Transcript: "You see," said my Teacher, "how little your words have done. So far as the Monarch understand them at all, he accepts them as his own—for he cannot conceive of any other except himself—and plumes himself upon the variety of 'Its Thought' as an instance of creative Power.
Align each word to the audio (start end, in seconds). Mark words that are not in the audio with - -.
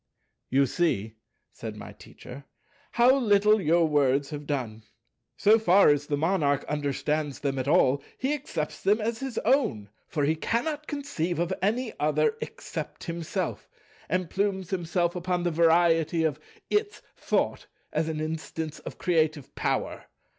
"You 0.49 0.65
see," 0.65 1.17
said 1.51 1.75
my 1.75 1.91
Teacher, 1.91 2.45
"how 2.93 3.15
little 3.19 3.61
your 3.61 3.87
words 3.87 4.31
have 4.31 4.47
done. 4.47 4.81
So 5.37 5.59
far 5.59 5.89
as 5.89 6.07
the 6.07 6.17
Monarch 6.17 6.63
understand 6.65 7.33
them 7.33 7.59
at 7.59 7.67
all, 7.67 8.01
he 8.17 8.33
accepts 8.33 8.81
them 8.81 8.99
as 8.99 9.19
his 9.19 9.37
own—for 9.45 10.23
he 10.23 10.35
cannot 10.35 10.87
conceive 10.87 11.37
of 11.37 11.53
any 11.61 11.93
other 11.99 12.35
except 12.41 13.03
himself—and 13.03 14.31
plumes 14.31 14.71
himself 14.71 15.15
upon 15.15 15.43
the 15.43 15.51
variety 15.51 16.23
of 16.23 16.39
'Its 16.71 17.03
Thought' 17.15 17.67
as 17.93 18.09
an 18.09 18.19
instance 18.19 18.79
of 18.79 18.97
creative 18.97 19.53
Power. 19.53 20.05